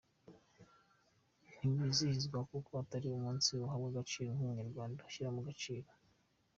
Ntiwizihizwa 1.57 2.39
kuko 2.49 2.69
atari 2.81 3.07
umunsi 3.11 3.49
wahabwa 3.61 3.87
agaciro 3.91 4.29
n’Umunyarwanda 4.33 5.05
ushyira 5.09 5.29
mu 5.35 5.41
gaciro. 5.47 5.89